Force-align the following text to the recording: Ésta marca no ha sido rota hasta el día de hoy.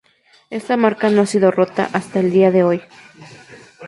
Ésta 0.59 0.77
marca 0.83 1.07
no 1.11 1.21
ha 1.21 1.25
sido 1.33 1.51
rota 1.51 1.87
hasta 1.93 2.19
el 2.21 2.31
día 2.31 2.49
de 2.49 2.63
hoy. 2.63 2.81